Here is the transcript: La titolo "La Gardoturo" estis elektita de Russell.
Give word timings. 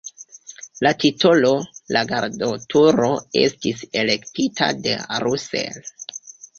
La 0.87 0.93
titolo 1.03 1.51
"La 1.97 2.03
Gardoturo" 2.13 3.13
estis 3.45 3.87
elektita 4.05 4.75
de 4.85 5.01
Russell. 5.29 5.83